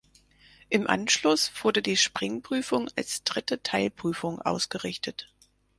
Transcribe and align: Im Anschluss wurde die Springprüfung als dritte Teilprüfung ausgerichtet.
Im 0.69 0.87
Anschluss 0.87 1.51
wurde 1.61 1.83
die 1.83 1.95
Springprüfung 1.95 2.89
als 2.95 3.23
dritte 3.23 3.61
Teilprüfung 3.61 4.41
ausgerichtet. 4.41 5.29